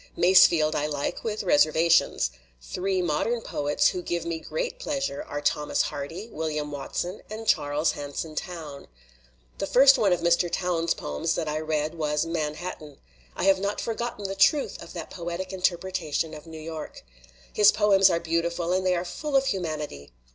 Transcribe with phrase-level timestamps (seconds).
[0.17, 2.31] Masefield I like, with reservations.
[2.59, 7.91] Three modern poets who give me great pleasure are Thomas Hardy, William Watson, and Charles
[7.91, 8.87] Hanson Towne.
[9.59, 10.51] The first one of Mr.
[10.51, 12.97] Towne's poems that I read was "Man hattan."
[13.35, 17.05] I have not forgotten the truth of that* poetic interpretation of New York.
[17.53, 20.09] His poems I are beautiful and they are full of humanity.